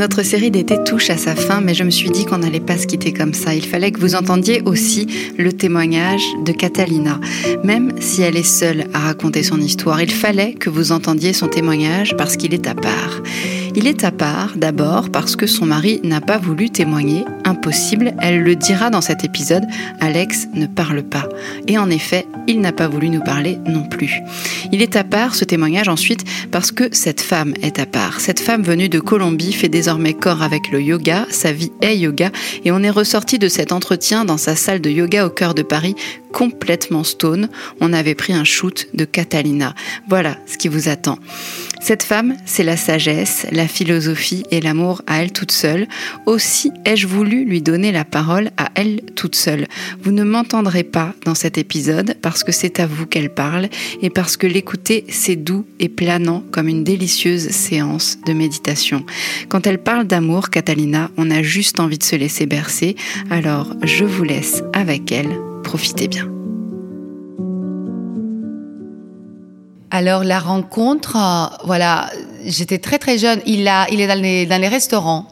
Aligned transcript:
Notre 0.00 0.22
série 0.22 0.50
d'été 0.50 0.82
touche 0.82 1.10
à 1.10 1.18
sa 1.18 1.36
fin, 1.36 1.60
mais 1.60 1.74
je 1.74 1.84
me 1.84 1.90
suis 1.90 2.08
dit 2.08 2.24
qu'on 2.24 2.38
n'allait 2.38 2.58
pas 2.58 2.78
se 2.78 2.86
quitter 2.86 3.12
comme 3.12 3.34
ça. 3.34 3.54
Il 3.54 3.66
fallait 3.66 3.92
que 3.92 4.00
vous 4.00 4.14
entendiez 4.14 4.62
aussi 4.64 5.06
le 5.36 5.52
témoignage 5.52 6.22
de 6.42 6.52
Catalina. 6.52 7.20
Même 7.64 7.92
si 8.00 8.22
elle 8.22 8.38
est 8.38 8.42
seule 8.42 8.86
à 8.94 9.00
raconter 9.00 9.42
son 9.42 9.60
histoire, 9.60 10.00
il 10.00 10.10
fallait 10.10 10.54
que 10.54 10.70
vous 10.70 10.92
entendiez 10.92 11.34
son 11.34 11.48
témoignage 11.48 12.16
parce 12.16 12.38
qu'il 12.38 12.54
est 12.54 12.66
à 12.66 12.74
part. 12.74 13.20
Il 13.76 13.86
est 13.86 14.04
à 14.04 14.10
part 14.10 14.56
d'abord 14.56 15.10
parce 15.10 15.36
que 15.36 15.46
son 15.46 15.64
mari 15.64 16.00
n'a 16.02 16.20
pas 16.20 16.38
voulu 16.38 16.70
témoigner. 16.70 17.24
Impossible, 17.44 18.14
elle 18.20 18.42
le 18.42 18.56
dira 18.56 18.90
dans 18.90 19.00
cet 19.00 19.24
épisode, 19.24 19.64
Alex 20.00 20.48
ne 20.54 20.66
parle 20.66 21.02
pas. 21.02 21.28
Et 21.68 21.78
en 21.78 21.88
effet, 21.88 22.26
il 22.48 22.60
n'a 22.60 22.72
pas 22.72 22.88
voulu 22.88 23.10
nous 23.10 23.22
parler 23.22 23.58
non 23.66 23.84
plus. 23.84 24.20
Il 24.72 24.82
est 24.82 24.96
à 24.96 25.04
part 25.04 25.34
ce 25.34 25.44
témoignage 25.44 25.88
ensuite 25.88 26.24
parce 26.50 26.72
que 26.72 26.88
cette 26.92 27.20
femme 27.20 27.54
est 27.62 27.78
à 27.78 27.86
part. 27.86 28.20
Cette 28.20 28.40
femme 28.40 28.62
venue 28.62 28.88
de 28.88 28.98
Colombie 28.98 29.52
fait 29.52 29.68
désormais 29.68 30.14
corps 30.14 30.42
avec 30.42 30.70
le 30.72 30.82
yoga, 30.82 31.26
sa 31.30 31.52
vie 31.52 31.72
est 31.80 31.96
yoga 31.96 32.30
et 32.64 32.72
on 32.72 32.82
est 32.82 32.90
ressorti 32.90 33.38
de 33.38 33.48
cet 33.48 33.70
entretien 33.70 34.24
dans 34.24 34.38
sa 34.38 34.56
salle 34.56 34.80
de 34.80 34.90
yoga 34.90 35.26
au 35.26 35.30
cœur 35.30 35.54
de 35.54 35.62
Paris 35.62 35.94
complètement 36.32 37.04
stone. 37.04 37.48
On 37.80 37.92
avait 37.92 38.14
pris 38.14 38.32
un 38.32 38.44
shoot 38.44 38.88
de 38.94 39.04
Catalina. 39.04 39.74
Voilà 40.08 40.36
ce 40.46 40.56
qui 40.56 40.68
vous 40.68 40.88
attend. 40.88 41.18
Cette 41.80 42.02
femme, 42.02 42.36
c'est 42.44 42.62
la 42.62 42.76
sagesse, 42.76 43.46
la 43.52 43.66
philosophie 43.66 44.44
et 44.50 44.60
l'amour 44.60 45.00
à 45.06 45.22
elle 45.22 45.32
toute 45.32 45.50
seule. 45.50 45.88
Aussi 46.26 46.70
ai-je 46.84 47.06
voulu 47.06 47.44
lui 47.46 47.62
donner 47.62 47.90
la 47.90 48.04
parole 48.04 48.50
à 48.58 48.70
elle 48.74 49.00
toute 49.16 49.34
seule. 49.34 49.66
Vous 50.02 50.12
ne 50.12 50.22
m'entendrez 50.22 50.84
pas 50.84 51.14
dans 51.24 51.34
cet 51.34 51.56
épisode 51.56 52.16
parce 52.20 52.44
que 52.44 52.52
c'est 52.52 52.80
à 52.80 52.86
vous 52.86 53.06
qu'elle 53.06 53.32
parle 53.32 53.68
et 54.02 54.10
parce 54.10 54.36
que 54.36 54.46
l'écouter, 54.46 55.04
c'est 55.08 55.36
doux 55.36 55.64
et 55.78 55.88
planant 55.88 56.44
comme 56.52 56.68
une 56.68 56.84
délicieuse 56.84 57.48
séance 57.48 58.18
de 58.26 58.34
méditation. 58.34 59.06
Quand 59.48 59.66
elle 59.66 59.82
parle 59.82 60.06
d'amour, 60.06 60.50
Catalina, 60.50 61.10
on 61.16 61.30
a 61.30 61.42
juste 61.42 61.80
envie 61.80 61.98
de 61.98 62.04
se 62.04 62.16
laisser 62.16 62.44
bercer. 62.44 62.94
Alors, 63.30 63.74
je 63.82 64.04
vous 64.04 64.24
laisse 64.24 64.62
avec 64.74 65.12
elle. 65.12 65.49
Profitez 65.64 66.08
bien. 66.08 66.30
Alors 69.90 70.22
la 70.22 70.38
rencontre, 70.38 71.16
euh, 71.16 71.66
voilà, 71.66 72.10
j'étais 72.44 72.78
très 72.78 72.98
très 72.98 73.18
jeune. 73.18 73.40
Il 73.44 73.66
a, 73.66 73.88
il 73.90 74.00
est 74.00 74.06
dans 74.06 74.20
les, 74.60 74.68
restaurants. 74.68 75.26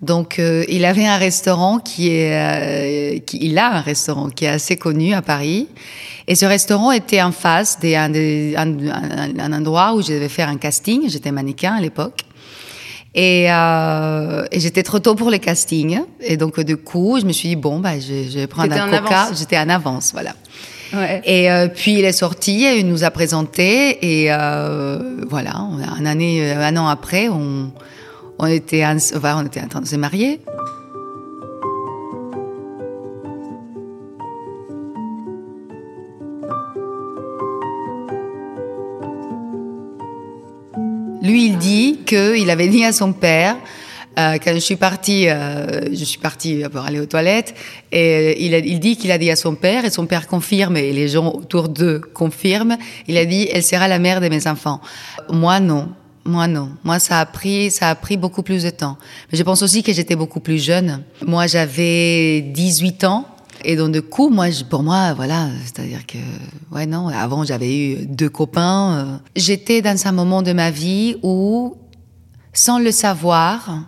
Donc 0.00 0.40
euh, 0.40 0.64
il 0.68 0.84
avait 0.84 1.06
un 1.06 1.18
restaurant 1.18 1.78
qui 1.78 2.08
est, 2.10 2.32
euh, 2.34 3.18
qui, 3.20 3.38
il 3.42 3.56
a 3.58 3.76
un 3.76 3.80
restaurant 3.80 4.28
qui 4.28 4.44
est 4.44 4.48
assez 4.48 4.76
connu 4.76 5.14
à 5.14 5.22
Paris. 5.22 5.68
Et 6.26 6.34
ce 6.34 6.44
restaurant 6.46 6.90
était 6.90 7.22
en 7.22 7.30
face 7.30 7.78
d'un 7.78 8.12
un, 8.12 9.38
un, 9.38 9.52
endroit 9.52 9.94
où 9.94 10.02
je 10.02 10.12
devais 10.12 10.28
faire 10.28 10.48
un 10.48 10.56
casting. 10.56 11.08
J'étais 11.08 11.30
mannequin 11.30 11.74
à 11.74 11.80
l'époque. 11.80 12.24
Et, 13.14 13.52
euh, 13.52 14.44
et 14.50 14.58
j'étais 14.60 14.82
trop 14.82 14.98
tôt 14.98 15.14
pour 15.14 15.30
les 15.30 15.38
castings. 15.38 16.00
Et 16.20 16.36
donc, 16.36 16.58
du 16.60 16.76
coup, 16.76 17.18
je 17.20 17.26
me 17.26 17.32
suis 17.32 17.50
dit, 17.50 17.56
bon, 17.56 17.78
bah, 17.78 17.98
je, 17.98 18.30
je 18.30 18.38
vais 18.38 18.46
prendre 18.46 18.72
un 18.72 18.90
coca. 18.90 19.28
J'étais 19.34 19.58
en 19.58 19.68
avance, 19.68 20.12
voilà. 20.12 20.34
Et 21.24 21.50
euh, 21.50 21.68
puis 21.68 21.94
il 21.94 22.04
est 22.04 22.12
sorti, 22.12 22.66
il 22.78 22.86
nous 22.86 23.02
a 23.02 23.10
présenté 23.10 24.22
et 24.22 24.26
euh, 24.30 24.98
voilà, 25.26 25.56
un 25.56 26.04
année, 26.04 26.52
euh, 26.52 26.60
un 26.60 26.76
an 26.76 26.86
après, 26.86 27.30
on, 27.30 27.72
on 28.38 28.46
était, 28.46 28.84
en, 28.84 28.98
on 29.24 29.46
était 29.46 29.62
en 29.62 29.68
train 29.68 29.80
de 29.80 29.86
se 29.86 29.96
marier. 29.96 30.40
Lui, 41.22 41.46
il 41.46 41.58
dit 41.58 42.00
qu'il 42.04 42.50
avait 42.50 42.68
dit 42.68 42.84
à 42.84 42.92
son 42.92 43.12
père 43.12 43.56
euh, 44.18 44.36
quand 44.44 44.52
je 44.52 44.58
suis 44.58 44.76
partie, 44.76 45.28
euh, 45.28 45.88
je 45.90 46.04
suis 46.04 46.18
partie 46.18 46.62
pour 46.70 46.82
aller 46.82 47.00
aux 47.00 47.06
toilettes, 47.06 47.54
et 47.90 48.44
il, 48.44 48.54
a, 48.54 48.58
il 48.58 48.78
dit 48.78 48.96
qu'il 48.96 49.10
a 49.10 49.16
dit 49.16 49.30
à 49.30 49.36
son 49.36 49.54
père, 49.54 49.86
et 49.86 49.90
son 49.90 50.06
père 50.06 50.26
confirme, 50.26 50.76
et 50.76 50.92
les 50.92 51.08
gens 51.08 51.32
autour 51.32 51.70
d'eux 51.70 52.00
confirment, 52.12 52.76
il 53.08 53.16
a 53.16 53.24
dit, 53.24 53.48
elle 53.50 53.62
sera 53.62 53.88
la 53.88 53.98
mère 53.98 54.20
de 54.20 54.28
mes 54.28 54.46
enfants. 54.46 54.80
Moi, 55.30 55.60
non. 55.60 55.88
Moi, 56.24 56.46
non. 56.46 56.70
Moi, 56.84 56.98
ça 56.98 57.20
a 57.20 57.26
pris, 57.26 57.70
ça 57.70 57.88
a 57.88 57.94
pris 57.94 58.16
beaucoup 58.16 58.42
plus 58.42 58.62
de 58.62 58.70
temps. 58.70 58.96
Mais 59.30 59.38
je 59.38 59.42
pense 59.42 59.62
aussi 59.62 59.82
que 59.82 59.92
j'étais 59.92 60.14
beaucoup 60.14 60.40
plus 60.40 60.62
jeune. 60.62 61.02
Moi, 61.26 61.46
j'avais 61.46 62.42
18 62.42 63.04
ans. 63.04 63.26
Et 63.64 63.76
donc, 63.76 63.92
du 63.92 64.02
coup, 64.02 64.28
moi, 64.28 64.46
pour 64.68 64.82
moi, 64.82 65.14
voilà, 65.14 65.48
c'est-à-dire 65.64 66.06
que, 66.06 66.18
ouais, 66.74 66.86
non, 66.86 67.08
avant, 67.08 67.44
j'avais 67.44 67.76
eu 67.76 68.06
deux 68.06 68.30
copains. 68.30 68.92
Euh. 68.92 69.16
J'étais 69.36 69.82
dans 69.82 70.06
un 70.06 70.12
moment 70.12 70.42
de 70.42 70.52
ma 70.52 70.70
vie 70.70 71.16
où, 71.22 71.76
sans 72.52 72.78
le 72.78 72.90
savoir, 72.90 73.86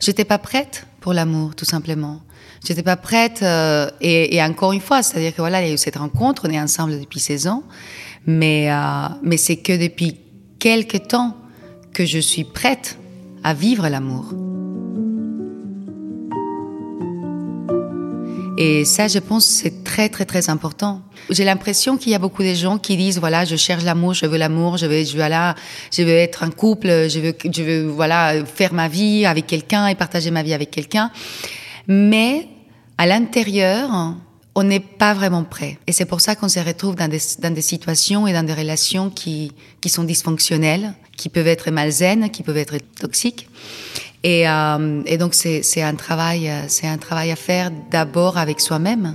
J'étais 0.00 0.24
pas 0.24 0.38
prête 0.38 0.86
pour 1.00 1.12
l'amour, 1.12 1.54
tout 1.54 1.64
simplement. 1.64 2.20
J'étais 2.66 2.82
pas 2.82 2.96
prête. 2.96 3.42
Euh, 3.42 3.88
et, 4.00 4.42
encore 4.42 4.72
une 4.72 4.80
fois, 4.80 5.02
c'est-à-dire 5.02 5.34
que 5.34 5.40
voilà, 5.40 5.62
il 5.62 5.68
y 5.68 5.70
a 5.70 5.74
eu 5.74 5.78
cette 5.78 5.96
rencontre, 5.96 6.46
on 6.48 6.50
est 6.50 6.60
ensemble 6.60 7.00
depuis 7.00 7.20
16 7.20 7.46
ans, 7.46 7.62
mais 8.26 8.70
euh, 8.70 9.08
mais 9.22 9.36
c'est 9.36 9.56
que 9.56 9.76
depuis 9.76 10.20
quelques 10.58 11.08
temps 11.08 11.36
que 11.92 12.04
je 12.04 12.18
suis 12.18 12.44
prête 12.44 12.98
à 13.44 13.54
vivre 13.54 13.88
l'amour. 13.88 14.45
Et 18.58 18.84
ça, 18.84 19.06
je 19.08 19.18
pense, 19.18 19.44
c'est 19.44 19.84
très, 19.84 20.08
très, 20.08 20.24
très 20.24 20.48
important. 20.48 21.02
J'ai 21.30 21.44
l'impression 21.44 21.96
qu'il 21.96 22.12
y 22.12 22.14
a 22.14 22.18
beaucoup 22.18 22.42
de 22.42 22.54
gens 22.54 22.78
qui 22.78 22.96
disent, 22.96 23.18
voilà, 23.18 23.44
je 23.44 23.56
cherche 23.56 23.84
l'amour, 23.84 24.14
je 24.14 24.26
veux 24.26 24.38
l'amour, 24.38 24.78
je 24.78 24.86
veux, 24.86 25.04
je 25.04 25.12
veux 25.12 25.28
là, 25.28 25.54
je 25.92 26.02
veux 26.02 26.16
être 26.16 26.42
un 26.42 26.50
couple, 26.50 27.08
je 27.08 27.20
veux, 27.20 27.34
je 27.52 27.62
veux, 27.62 27.86
voilà, 27.86 28.44
faire 28.46 28.72
ma 28.72 28.88
vie 28.88 29.26
avec 29.26 29.46
quelqu'un 29.46 29.88
et 29.88 29.94
partager 29.94 30.30
ma 30.30 30.42
vie 30.42 30.54
avec 30.54 30.70
quelqu'un. 30.70 31.10
Mais, 31.86 32.48
à 32.96 33.06
l'intérieur, 33.06 34.14
on 34.54 34.62
n'est 34.62 34.80
pas 34.80 35.12
vraiment 35.12 35.44
prêt. 35.44 35.78
Et 35.86 35.92
c'est 35.92 36.06
pour 36.06 36.22
ça 36.22 36.34
qu'on 36.34 36.48
se 36.48 36.60
retrouve 36.60 36.94
dans 36.94 37.08
des, 37.08 37.20
dans 37.40 37.52
des 37.52 37.60
situations 37.60 38.26
et 38.26 38.32
dans 38.32 38.42
des 38.42 38.54
relations 38.54 39.10
qui, 39.10 39.52
qui 39.82 39.90
sont 39.90 40.04
dysfonctionnelles, 40.04 40.94
qui 41.18 41.28
peuvent 41.28 41.46
être 41.46 41.70
malsaines, 41.70 42.30
qui 42.30 42.42
peuvent 42.42 42.56
être 42.56 42.78
toxiques. 42.98 43.48
Et, 44.22 44.48
euh, 44.48 45.02
et 45.06 45.18
donc 45.18 45.34
c'est 45.34 45.82
un 45.82 45.94
travail, 45.94 46.50
c'est 46.68 46.86
un 46.86 46.98
travail 46.98 47.30
à 47.30 47.36
faire 47.36 47.70
d'abord 47.90 48.38
avec 48.38 48.60
soi-même. 48.60 49.14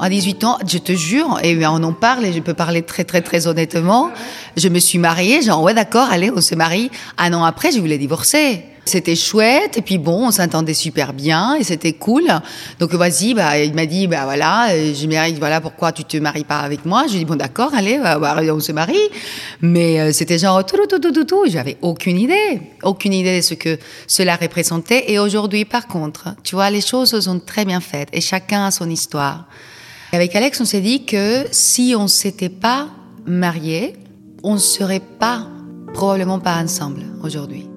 À 0.00 0.10
18 0.10 0.44
ans, 0.44 0.58
je 0.66 0.76
te 0.76 0.92
jure, 0.92 1.38
et 1.42 1.66
on 1.66 1.82
en 1.82 1.92
parle, 1.94 2.26
et 2.26 2.32
je 2.34 2.40
peux 2.40 2.52
parler 2.52 2.82
très 2.82 3.04
très 3.04 3.22
très 3.22 3.46
honnêtement, 3.46 4.10
je 4.54 4.68
me 4.68 4.78
suis 4.78 4.98
mariée, 4.98 5.40
genre 5.40 5.62
ouais 5.62 5.72
d'accord, 5.72 6.08
allez, 6.10 6.30
on 6.30 6.42
se 6.42 6.54
marie. 6.54 6.90
Un 7.16 7.32
an 7.32 7.42
après, 7.42 7.72
je 7.72 7.80
voulais 7.80 7.96
divorcer. 7.96 8.64
C'était 8.84 9.16
chouette 9.16 9.78
et 9.78 9.82
puis 9.82 9.98
bon, 9.98 10.28
on 10.28 10.30
s'entendait 10.30 10.74
super 10.74 11.14
bien 11.14 11.54
et 11.54 11.64
c'était 11.64 11.94
cool. 11.94 12.24
Donc 12.78 12.92
vas-y, 12.94 13.34
bah 13.34 13.58
il 13.58 13.74
m'a 13.74 13.86
dit 13.86 14.06
bah 14.06 14.24
voilà, 14.24 14.70
euh, 14.72 14.92
me 14.92 15.38
voilà 15.38 15.60
pourquoi 15.60 15.92
tu 15.92 16.04
te 16.04 16.16
maries 16.18 16.44
pas 16.44 16.58
avec 16.58 16.84
moi? 16.84 17.04
Je 17.06 17.12
lui 17.12 17.16
ai 17.16 17.18
dit 17.20 17.24
bon 17.24 17.36
d'accord, 17.36 17.72
allez, 17.74 17.98
bah, 17.98 18.18
bah, 18.18 18.40
on 18.50 18.60
se 18.60 18.72
marie. 18.72 19.08
Mais 19.62 20.00
euh, 20.00 20.12
c'était 20.12 20.38
genre 20.38 20.64
tout 20.66 20.76
tout 20.88 20.98
tout 20.98 21.12
tout 21.12 21.24
tout, 21.24 21.44
j'avais 21.46 21.78
aucune 21.80 22.18
idée, 22.18 22.60
aucune 22.82 23.14
idée 23.14 23.38
de 23.38 23.42
ce 23.42 23.54
que 23.54 23.78
cela 24.06 24.36
représentait 24.36 25.10
et 25.10 25.18
aujourd'hui 25.18 25.64
par 25.64 25.86
contre, 25.86 26.34
tu 26.42 26.54
vois 26.54 26.70
les 26.70 26.82
choses 26.82 27.18
sont 27.18 27.40
très 27.40 27.64
bien 27.64 27.80
faites 27.80 28.08
et 28.12 28.20
chacun 28.20 28.66
a 28.66 28.70
son 28.70 28.90
histoire. 28.90 29.46
Avec 30.12 30.36
Alex, 30.36 30.60
on 30.60 30.64
s'est 30.64 30.80
dit 30.80 31.06
que 31.06 31.46
si 31.50 31.94
on 31.98 32.06
s'était 32.06 32.48
pas 32.48 32.88
mariés, 33.26 33.94
on 34.42 34.54
ne 34.54 34.58
serait 34.58 35.00
pas 35.00 35.48
probablement 35.92 36.38
pas 36.38 36.56
ensemble 36.62 37.02
aujourd'hui. 37.22 37.73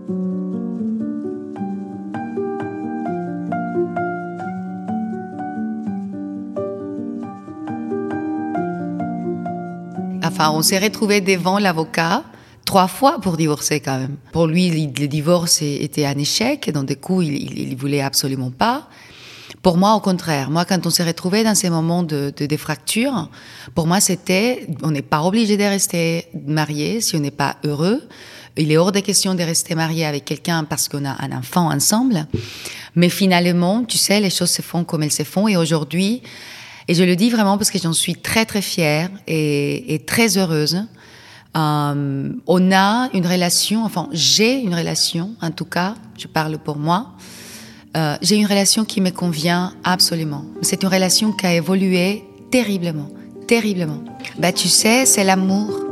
Enfin, 10.40 10.52
on 10.52 10.62
s'est 10.62 10.78
retrouvé 10.78 11.20
devant 11.20 11.58
l'avocat 11.58 12.24
trois 12.64 12.88
fois 12.88 13.20
pour 13.20 13.38
divorcer 13.38 13.80
quand 13.80 13.98
même. 13.98 14.18
Pour 14.32 14.46
lui, 14.46 14.70
le 14.70 15.08
divorce 15.08 15.64
était 15.64 16.06
un 16.06 16.16
échec, 16.16 16.72
donc 16.72 16.86
du 16.86 16.96
coup, 16.96 17.24
il, 17.24 17.60
il, 17.60 17.76
voulait 17.76 18.02
absolument 18.02 18.52
pas. 18.52 18.88
Pour 19.64 19.78
moi, 19.78 19.96
au 19.96 20.00
contraire. 20.00 20.52
Moi, 20.52 20.64
quand 20.66 20.86
on 20.86 20.92
s'est 20.92 21.06
retrouvé 21.06 21.44
dans 21.44 21.56
ces 21.56 21.72
moments 21.72 22.04
de, 22.04 22.32
de, 22.38 22.46
de 22.46 22.56
fracture, 22.58 23.32
pour 23.74 23.88
moi, 23.88 24.00
c'était, 24.00 24.68
on 24.84 24.92
n'est 24.92 25.02
pas 25.02 25.24
obligé 25.24 25.58
de 25.58 25.64
rester 25.64 26.28
marié 26.46 27.02
si 27.02 27.16
on 27.16 27.20
n'est 27.20 27.32
pas 27.32 27.56
heureux. 27.64 28.08
Il 28.58 28.72
est 28.72 28.78
hors 28.78 28.92
de 28.92 29.00
question 29.00 29.34
de 29.34 29.42
rester 29.42 29.74
marié 29.74 30.06
avec 30.06 30.24
quelqu'un 30.24 30.66
parce 30.66 30.88
qu'on 30.88 31.06
a 31.06 31.16
un 31.20 31.36
enfant 31.36 31.72
ensemble. 31.72 32.28
Mais 32.94 33.10
finalement, 33.10 33.84
tu 33.84 33.98
sais, 33.98 34.20
les 34.20 34.30
choses 34.30 34.52
se 34.52 34.62
font 34.62 34.84
comme 34.84 35.02
elles 35.02 35.12
se 35.12 35.24
font. 35.24 35.48
Et 35.48 35.58
aujourd'hui, 35.58 36.22
et 36.88 36.94
je 36.94 37.04
le 37.04 37.16
dis 37.16 37.30
vraiment 37.30 37.58
parce 37.58 37.72
que 37.72 37.80
j'en 37.80 37.94
suis 37.94 38.16
très 38.16 38.46
très 38.46 38.62
fière 38.62 39.10
et, 39.28 39.94
et 39.94 40.00
très 40.00 40.38
heureuse. 40.38 40.86
Euh, 41.56 42.30
on 42.46 42.72
a 42.72 43.10
une 43.14 43.26
relation, 43.26 43.84
enfin 43.84 44.08
j'ai 44.12 44.60
une 44.60 44.76
relation, 44.76 45.32
en 45.42 45.52
tout 45.52 45.66
cas, 45.66 45.96
je 46.18 46.28
parle 46.28 46.58
pour 46.58 46.78
moi. 46.78 47.14
Euh, 47.96 48.16
j'ai 48.22 48.36
une 48.36 48.46
relation 48.46 48.86
qui 48.86 49.02
me 49.02 49.10
convient 49.10 49.74
absolument. 49.84 50.46
C'est 50.62 50.84
une 50.84 50.90
relation 50.90 51.32
qui 51.32 51.46
a 51.46 51.56
évolué 51.56 52.24
terriblement, 52.52 53.10
terriblement. 53.48 54.04
Bah 54.38 54.52
tu 54.52 54.68
sais, 54.68 55.06
c'est 55.06 55.24
l'amour. 55.24 55.87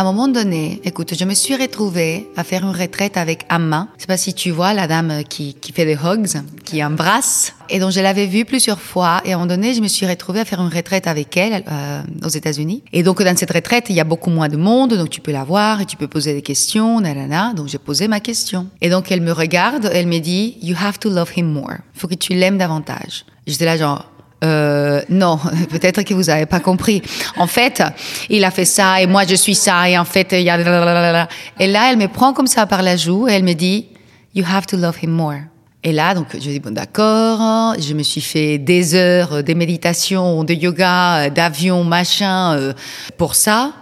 À 0.00 0.02
un 0.02 0.06
moment 0.06 0.28
donné, 0.28 0.80
écoute, 0.84 1.12
je 1.14 1.26
me 1.26 1.34
suis 1.34 1.54
retrouvée 1.54 2.26
à 2.34 2.42
faire 2.42 2.62
une 2.64 2.74
retraite 2.74 3.18
avec 3.18 3.44
Amma. 3.50 3.88
Je 3.98 4.00
sais 4.00 4.06
pas 4.06 4.16
si 4.16 4.32
tu 4.32 4.50
vois 4.50 4.72
la 4.72 4.86
dame 4.86 5.24
qui, 5.28 5.52
qui 5.52 5.72
fait 5.72 5.84
des 5.84 5.92
hugs, 6.02 6.42
qui 6.64 6.82
embrasse, 6.82 7.52
et 7.68 7.78
dont 7.80 7.90
je 7.90 8.00
l'avais 8.00 8.24
vue 8.24 8.46
plusieurs 8.46 8.80
fois. 8.80 9.20
Et 9.26 9.32
à 9.32 9.34
un 9.34 9.40
moment 9.40 9.48
donné, 9.48 9.74
je 9.74 9.82
me 9.82 9.88
suis 9.88 10.06
retrouvée 10.06 10.40
à 10.40 10.46
faire 10.46 10.62
une 10.62 10.74
retraite 10.74 11.06
avec 11.06 11.36
elle 11.36 11.64
euh, 11.70 12.00
aux 12.24 12.30
États-Unis. 12.30 12.82
Et 12.94 13.02
donc 13.02 13.22
dans 13.22 13.36
cette 13.36 13.52
retraite, 13.52 13.88
il 13.90 13.94
y 13.94 14.00
a 14.00 14.04
beaucoup 14.04 14.30
moins 14.30 14.48
de 14.48 14.56
monde, 14.56 14.94
donc 14.94 15.10
tu 15.10 15.20
peux 15.20 15.32
la 15.32 15.44
voir 15.44 15.82
et 15.82 15.84
tu 15.84 15.98
peux 15.98 16.08
poser 16.08 16.32
des 16.32 16.40
questions, 16.40 16.98
nanana. 17.02 17.52
Donc 17.52 17.68
j'ai 17.68 17.76
posé 17.76 18.08
ma 18.08 18.20
question. 18.20 18.68
Et 18.80 18.88
donc 18.88 19.12
elle 19.12 19.20
me 19.20 19.32
regarde, 19.32 19.90
elle 19.92 20.06
me 20.06 20.18
dit, 20.18 20.56
You 20.62 20.76
have 20.82 20.98
to 21.00 21.10
love 21.10 21.30
him 21.36 21.52
more. 21.52 21.76
Il 21.94 22.00
faut 22.00 22.08
que 22.08 22.14
tu 22.14 22.32
l'aimes 22.32 22.56
davantage. 22.56 23.26
J'étais 23.46 23.66
là 23.66 23.76
genre, 23.76 24.10
euh, 24.42 25.02
non, 25.08 25.38
peut-être 25.70 26.02
que 26.02 26.14
vous 26.14 26.24
n'avez 26.24 26.46
pas 26.46 26.60
compris. 26.60 27.02
En 27.36 27.46
fait, 27.46 27.82
il 28.28 28.44
a 28.44 28.50
fait 28.50 28.64
ça 28.64 29.00
et 29.00 29.06
moi 29.06 29.24
je 29.26 29.34
suis 29.34 29.54
ça 29.54 29.88
et 29.88 29.98
en 29.98 30.04
fait 30.04 30.28
il 30.32 30.42
y 30.42 30.50
a 30.50 31.28
et 31.58 31.66
là 31.66 31.90
elle 31.90 31.98
me 31.98 32.08
prend 32.08 32.32
comme 32.32 32.46
ça 32.46 32.66
par 32.66 32.82
la 32.82 32.96
joue 32.96 33.28
et 33.28 33.32
elle 33.32 33.44
me 33.44 33.52
dit 33.52 33.86
you 34.34 34.44
have 34.50 34.66
to 34.66 34.76
love 34.76 34.96
him 35.02 35.10
more. 35.10 35.40
Et 35.82 35.92
là 35.92 36.14
donc 36.14 36.28
je 36.32 36.38
dis 36.38 36.60
bon 36.60 36.74
d'accord, 36.74 37.74
je 37.78 37.94
me 37.94 38.02
suis 38.02 38.20
fait 38.20 38.58
des 38.58 38.94
heures 38.94 39.42
de 39.42 39.54
méditation, 39.54 40.44
de 40.44 40.54
yoga, 40.54 41.30
d'avion, 41.30 41.84
machin 41.84 42.54
euh, 42.54 42.72
pour 43.18 43.34
ça. 43.34 43.72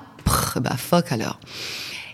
bah 0.56 0.76
fuck 0.76 1.12
alors. 1.12 1.38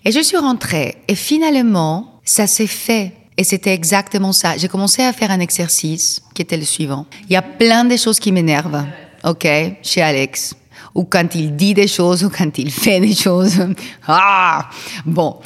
Et 0.05 0.13
je 0.13 0.21
suis 0.21 0.37
rentrée 0.37 0.97
et 1.09 1.15
finalement 1.15 2.21
ça 2.25 2.47
s'est 2.47 2.67
fait 2.67 3.13
et 3.37 3.45
c'était 3.45 3.75
exactement 3.75 4.33
ça. 4.33 4.57
J'ai 4.57 4.69
commencé 4.69 5.03
à 5.03 5.13
faire 5.13 5.31
un 5.31 5.41
exercice 5.41 6.23
qui 6.35 6.43
était 6.43 6.57
le 6.57 6.65
suivant. 6.65 7.07
Il 7.29 7.33
y 7.33 7.37
a 7.37 7.43
plein 7.43 7.85
de 7.85 7.97
choses 7.97 8.21
qui 8.21 8.31
m'énervent, 8.31 8.85
ok, 9.25 9.47
chez 9.83 10.03
Alex. 10.03 10.55
Ou 10.95 11.05
quand 11.05 11.35
il 11.35 11.57
dit 11.57 11.75
des 11.75 11.89
choses, 11.89 12.23
ou 12.23 12.31
quand 12.31 12.57
il 12.57 12.71
fait 12.71 13.01
des 13.01 13.15
choses. 13.15 13.67
Ah 14.07 14.69
Bon. 15.05 15.39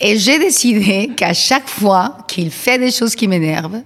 Et 0.00 0.18
j'ai 0.18 0.38
décidé 0.38 1.10
qu'à 1.14 1.34
chaque 1.34 1.68
fois 1.68 2.18
qu'il 2.26 2.50
fait 2.50 2.78
des 2.78 2.90
choses 2.90 3.14
qui 3.14 3.28
m'énervent, 3.28 3.82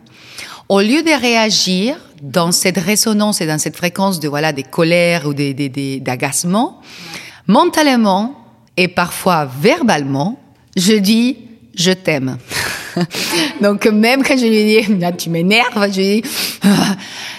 au 0.69 0.81
lieu 0.81 1.03
de 1.03 1.21
réagir 1.21 1.97
dans 2.23 2.53
cette 2.53 2.79
résonance 2.79 3.41
et 3.41 3.47
dans 3.47 3.59
cette 3.59 3.77
fréquence 3.77 4.21
de 4.21 4.29
voilà 4.29 4.53
des 4.53 4.63
colères 4.63 5.27
ou 5.27 5.35
des, 5.35 6.01
d'agacement, 6.01 6.81
mentalement 7.49 8.37
et 8.77 8.87
parfois 8.87 9.47
verbalement, 9.61 10.39
je 10.77 10.95
dis 10.95 11.39
je 11.75 11.93
t'aime. 11.93 12.39
Donc 13.61 13.87
même 13.87 14.23
quand 14.23 14.37
je 14.37 14.47
lui 14.47 14.83
dis, 14.83 15.17
tu 15.17 15.31
m'énerves, 15.31 15.93
je 15.93 16.01
lui 16.01 16.23
dis, 16.23 16.29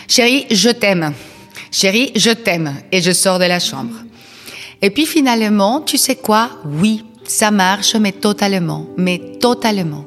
chérie, 0.07 0.45
je 0.51 0.69
t'aime. 0.69 1.13
Chérie, 1.71 2.11
je 2.15 2.31
t'aime. 2.31 2.73
Et 2.91 3.01
je 3.01 3.11
sors 3.11 3.39
de 3.39 3.45
la 3.45 3.59
chambre. 3.59 3.95
Et 4.81 4.89
puis 4.89 5.05
finalement, 5.05 5.81
tu 5.81 5.97
sais 5.97 6.15
quoi? 6.15 6.49
Oui, 6.65 7.03
ça 7.25 7.51
marche, 7.51 7.95
mais 7.95 8.11
totalement. 8.11 8.87
Mais 8.97 9.19
totalement. 9.39 10.05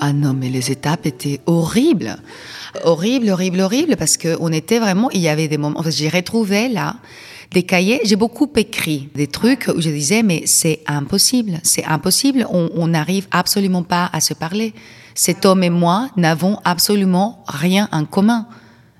Ah 0.00 0.12
non, 0.12 0.34
mais 0.34 0.48
les 0.48 0.70
étapes 0.70 1.06
étaient 1.06 1.40
horribles. 1.46 2.16
Horrible, 2.84 3.30
horrible, 3.30 3.60
horrible, 3.60 3.96
parce 3.96 4.16
qu'on 4.16 4.52
était 4.52 4.78
vraiment, 4.78 5.10
il 5.10 5.20
y 5.20 5.28
avait 5.28 5.48
des 5.48 5.58
moments, 5.58 5.82
j'ai 5.88 6.08
retrouvé 6.08 6.68
là 6.68 6.96
des 7.52 7.62
cahiers, 7.62 8.00
j'ai 8.04 8.16
beaucoup 8.16 8.50
écrit 8.56 9.08
des 9.14 9.28
trucs 9.28 9.70
où 9.74 9.80
je 9.80 9.88
disais, 9.88 10.22
mais 10.22 10.42
c'est 10.46 10.80
impossible, 10.86 11.60
c'est 11.62 11.84
impossible, 11.84 12.46
on 12.50 12.86
n'arrive 12.88 13.28
absolument 13.30 13.84
pas 13.84 14.10
à 14.12 14.20
se 14.20 14.34
parler. 14.34 14.74
Cet 15.14 15.46
homme 15.46 15.62
et 15.62 15.70
moi 15.70 16.08
n'avons 16.16 16.58
absolument 16.64 17.44
rien 17.46 17.88
en 17.92 18.04
commun, 18.04 18.48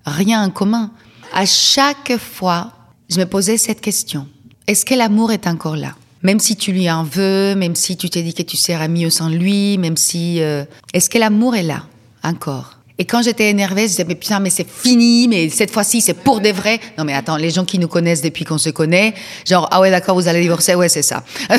rien 0.06 0.44
en 0.44 0.50
commun. 0.50 0.92
À 1.34 1.44
chaque 1.44 2.16
fois, 2.18 2.72
je 3.10 3.18
me 3.18 3.26
posais 3.26 3.58
cette 3.58 3.80
question. 3.80 4.26
Est-ce 4.66 4.84
que 4.84 4.94
l'amour 4.94 5.32
est 5.32 5.46
encore 5.46 5.76
là? 5.76 5.94
Même 6.22 6.40
si 6.40 6.56
tu 6.56 6.72
lui 6.72 6.90
en 6.90 7.04
veux, 7.04 7.54
même 7.54 7.74
si 7.74 7.96
tu 7.96 8.10
t'es 8.10 8.22
dit 8.22 8.34
que 8.34 8.42
tu 8.42 8.56
seras 8.56 8.88
mieux 8.88 9.10
sans 9.10 9.28
lui, 9.28 9.78
même 9.78 9.96
si... 9.96 10.40
Euh, 10.40 10.64
est-ce 10.92 11.10
que 11.10 11.18
l'amour 11.18 11.56
est 11.56 11.62
là 11.62 11.84
encore? 12.22 12.76
Et 12.98 13.04
quand 13.04 13.20
j'étais 13.22 13.50
énervée, 13.50 13.82
je 13.82 13.88
disais, 13.88 14.04
mais 14.04 14.14
putain, 14.14 14.40
mais 14.40 14.48
c'est 14.48 14.68
fini, 14.68 15.28
mais 15.28 15.50
cette 15.50 15.70
fois-ci, 15.70 16.00
c'est 16.00 16.14
pour 16.14 16.40
des 16.40 16.52
vrais. 16.52 16.80
Non, 16.96 17.04
mais 17.04 17.12
attends, 17.12 17.36
les 17.36 17.50
gens 17.50 17.66
qui 17.66 17.78
nous 17.78 17.88
connaissent 17.88 18.22
depuis 18.22 18.44
qu'on 18.44 18.56
se 18.56 18.70
connaît, 18.70 19.12
genre, 19.46 19.68
ah 19.70 19.80
ouais, 19.80 19.90
d'accord, 19.90 20.14
vous 20.14 20.28
allez 20.28 20.40
divorcer, 20.40 20.74
ouais, 20.74 20.88
c'est 20.88 21.02
ça. 21.02 21.22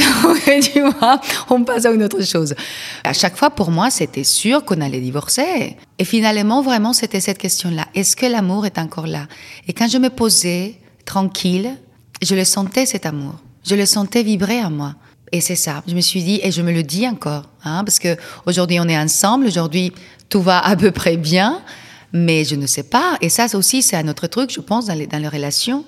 tu 0.63 0.81
vois, 0.81 1.21
on 1.51 1.63
passe 1.63 1.85
à 1.85 1.91
une 1.91 2.03
autre 2.03 2.23
chose. 2.23 2.55
À 3.03 3.13
chaque 3.13 3.37
fois, 3.37 3.51
pour 3.51 3.69
moi, 3.69 3.91
c'était 3.91 4.23
sûr 4.23 4.65
qu'on 4.65 4.81
allait 4.81 4.99
divorcer. 4.99 5.77
Et 5.99 6.05
finalement, 6.05 6.63
vraiment, 6.63 6.93
c'était 6.93 7.19
cette 7.19 7.37
question-là. 7.37 7.85
Est-ce 7.93 8.15
que 8.15 8.25
l'amour 8.25 8.65
est 8.65 8.79
encore 8.79 9.05
là? 9.05 9.27
Et 9.67 9.73
quand 9.73 9.87
je 9.87 9.99
me 9.99 10.09
posais 10.09 10.75
tranquille, 11.05 11.69
je 12.23 12.33
le 12.33 12.45
sentais, 12.45 12.87
cet 12.87 13.05
amour. 13.05 13.35
Je 13.67 13.75
le 13.75 13.85
sentais 13.85 14.23
vibrer 14.23 14.63
en 14.63 14.71
moi. 14.71 14.95
Et 15.31 15.41
c'est 15.41 15.57
ça. 15.57 15.83
Je 15.87 15.93
me 15.93 15.99
suis 15.99 16.23
dit, 16.23 16.39
et 16.41 16.51
je 16.51 16.61
me 16.61 16.71
le 16.71 16.83
dis 16.83 17.05
encore, 17.07 17.43
hein, 17.65 17.83
parce 17.83 17.99
que 17.99 18.15
aujourd'hui 18.45 18.79
on 18.79 18.87
est 18.87 18.97
ensemble, 18.97 19.45
aujourd'hui 19.45 19.91
tout 20.29 20.41
va 20.41 20.65
à 20.65 20.75
peu 20.77 20.91
près 20.91 21.17
bien, 21.17 21.61
mais 22.13 22.45
je 22.45 22.55
ne 22.55 22.65
sais 22.65 22.83
pas. 22.83 23.17
Et 23.19 23.27
ça 23.27 23.45
aussi, 23.53 23.81
c'est 23.81 23.97
un 23.97 24.07
autre 24.07 24.27
truc, 24.27 24.51
je 24.53 24.61
pense, 24.61 24.85
dans 24.85 24.93
les, 24.93 25.05
dans 25.05 25.21
les 25.21 25.27
relations, 25.27 25.83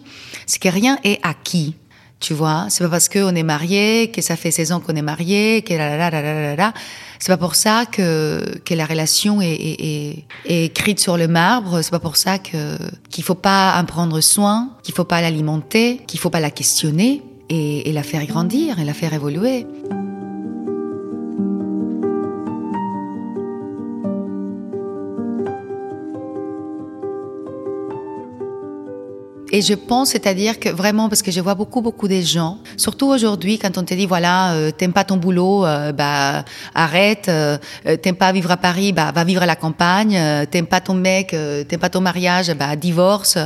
c'est 0.46 0.60
que 0.62 0.68
rien 0.68 0.98
est 1.06 1.20
acquis. 1.24 1.76
Tu 2.20 2.34
vois, 2.34 2.66
c'est 2.68 2.84
pas 2.84 2.90
parce 2.90 3.08
qu'on 3.08 3.34
est 3.34 3.44
marié, 3.44 4.12
que 4.12 4.22
ça 4.22 4.36
fait 4.36 4.52
16 4.52 4.74
ans 4.74 4.80
qu'on 4.82 4.96
est 4.98 5.02
marié, 5.02 5.62
que 5.62 5.74
la 5.74 5.96
la 5.96 6.10
la 6.10 6.22
la 6.22 6.34
la 6.34 6.56
la. 6.58 6.74
C'est 7.18 7.32
pas 7.32 7.38
pour 7.38 7.56
ça 7.56 7.86
que, 7.86 8.44
que 8.66 8.74
la 8.74 8.86
relation 8.86 9.42
est, 9.42 9.54
est, 9.54 10.26
est, 10.44 10.66
écrite 10.66 11.00
sur 11.00 11.16
le 11.16 11.30
marbre. 11.30 11.82
C'est 11.82 11.92
pas 11.92 12.00
pour 12.00 12.18
ça 12.18 12.38
que 12.38 12.78
qu'il 13.10 13.24
faut 13.24 13.36
pas 13.36 13.80
en 13.80 13.86
prendre 13.86 14.20
soin, 14.20 14.76
qu'il 14.84 14.94
faut 14.94 15.06
pas 15.06 15.22
l'alimenter, 15.22 16.02
qu'il 16.08 16.20
faut 16.20 16.30
pas 16.30 16.42
la 16.42 16.52
questionner 16.52 17.24
et, 17.50 17.92
la 17.92 18.04
faire 18.04 18.26
grandir 18.26 18.80
et 18.80 18.86
la 18.86 18.94
faire 18.94 19.14
évoluer. 19.14 19.66
Et 29.52 29.62
je 29.62 29.74
pense, 29.74 30.10
c'est-à-dire 30.12 30.60
que 30.60 30.70
vraiment, 30.70 31.10
parce 31.10 31.22
que 31.22 31.32
je 31.32 31.42
vois 31.42 31.56
beaucoup, 31.56 31.82
beaucoup 31.82 32.08
de 32.08 32.22
gens, 32.22 32.60
surtout 32.78 33.08
aujourd'hui, 33.08 33.58
quand 33.58 33.78
on 33.78 33.84
te 33.84 33.94
dit, 33.94 34.06
voilà, 34.06 34.54
euh, 34.54 34.72
t'aimes 34.72 34.94
pas 34.94 35.04
ton 35.04 35.18
boulot, 35.18 35.66
euh, 35.66 35.92
bah 35.92 36.46
arrête, 36.76 37.30
euh, 37.30 37.58
t'aimes 38.02 38.16
pas 38.16 38.32
vivre 38.32 38.52
à 38.52 38.58
Paris, 38.58 38.94
bah 38.94 39.12
va 39.12 39.24
vivre 39.24 39.42
à 39.42 39.46
la 39.46 39.56
campagne, 39.56 40.20
t'aimes 40.52 40.68
pas 40.68 40.82
ton 40.82 40.94
mec, 40.94 41.30
t'aimes 41.30 41.80
pas 41.80 41.90
ton 41.90 42.02
mariage, 42.02 42.54
bah 42.54 42.76
divorce. 42.76 43.38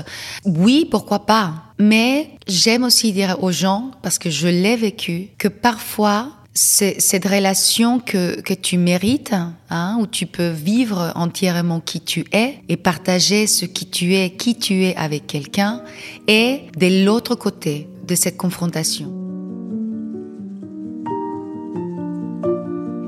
Oui, 0.45 0.87
pourquoi 0.89 1.25
pas 1.25 1.53
mais 1.79 2.29
j'aime 2.47 2.83
aussi 2.83 3.11
dire 3.11 3.37
aux 3.41 3.51
gens, 3.51 3.91
parce 4.01 4.19
que 4.19 4.29
je 4.29 4.47
l'ai 4.47 4.75
vécu, 4.75 5.29
que 5.37 5.47
parfois, 5.47 6.29
cette 6.55 7.25
relation 7.25 7.99
que, 7.99 8.39
que 8.41 8.53
tu 8.53 8.77
mérites, 8.77 9.33
hein, 9.69 9.97
où 9.99 10.05
tu 10.05 10.27
peux 10.27 10.49
vivre 10.49 11.11
entièrement 11.15 11.79
qui 11.79 11.99
tu 11.99 12.25
es 12.31 12.59
et 12.69 12.77
partager 12.77 13.47
ce 13.47 13.65
qui 13.65 13.87
tu 13.87 14.13
es, 14.15 14.31
qui 14.31 14.55
tu 14.55 14.83
es 14.83 14.95
avec 14.95 15.25
quelqu'un, 15.25 15.81
est 16.27 16.61
de 16.77 17.05
l'autre 17.05 17.35
côté 17.35 17.87
de 18.07 18.13
cette 18.13 18.37
confrontation. 18.37 19.11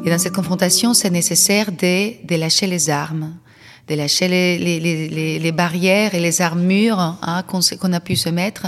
Et 0.06 0.10
dans 0.10 0.20
cette 0.20 0.34
confrontation, 0.34 0.94
c'est 0.94 1.10
nécessaire 1.10 1.72
de, 1.72 2.26
de 2.26 2.36
lâcher 2.36 2.68
les 2.68 2.90
armes, 2.90 3.36
de 3.88 3.96
lâcher 3.96 4.28
les, 4.28 4.58
les, 4.58 4.80
les, 4.80 5.40
les, 5.40 5.52
barrières 5.52 6.16
et 6.16 6.20
les 6.20 6.42
armures 6.42 7.00
hein, 7.00 7.44
qu'on 7.44 7.94
a 7.94 8.00
pu 8.00 8.16
se 8.16 8.30
mettre. 8.30 8.68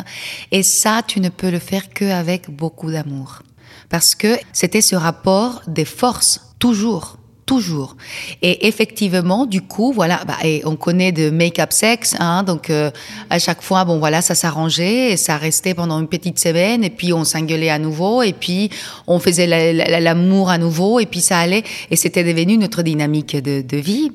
Et 0.52 0.62
ça, 0.62 1.02
tu 1.06 1.20
ne 1.20 1.30
peux 1.30 1.50
le 1.50 1.60
faire 1.60 1.90
qu'avec 1.90 2.50
beaucoup 2.50 2.92
d'amour. 2.92 3.42
Parce 3.90 4.16
que 4.16 4.38
c'était 4.54 4.82
ce 4.82 4.96
rapport 4.96 5.62
des 5.68 5.86
forces, 5.86 6.42
toujours 6.60 7.18
toujours. 7.48 7.96
Et 8.44 8.68
effectivement, 8.68 9.48
du 9.48 9.62
coup, 9.62 9.92
voilà, 9.92 10.22
bah, 10.28 10.38
et 10.44 10.62
on 10.66 10.76
connaît 10.76 11.12
de 11.12 11.32
make-up 11.32 11.72
sex, 11.72 12.14
hein, 12.20 12.44
donc 12.44 12.70
euh, 12.70 12.92
à 13.32 13.40
chaque 13.40 13.64
fois, 13.64 13.86
bon 13.86 13.98
voilà, 13.98 14.22
ça 14.22 14.36
s'arrangeait 14.36 15.14
et 15.14 15.18
ça 15.18 15.38
restait 15.38 15.74
pendant 15.74 16.00
une 16.00 16.10
petite 16.10 16.38
semaine, 16.38 16.84
et 16.84 16.92
puis 16.92 17.14
on 17.14 17.24
s'engueulait 17.24 17.70
à 17.70 17.80
nouveau, 17.80 18.22
et 18.22 18.34
puis 18.34 18.70
on 19.08 19.18
faisait 19.20 19.48
l'amour 19.48 20.50
à 20.50 20.58
nouveau, 20.60 21.00
et 21.00 21.06
puis 21.08 21.22
ça 21.22 21.40
allait, 21.40 21.64
et 21.90 21.96
c'était 21.96 22.26
devenu 22.26 22.58
notre 22.58 22.84
dynamique 22.84 23.38
de, 23.38 23.62
de 23.62 23.78
vie. 23.78 24.12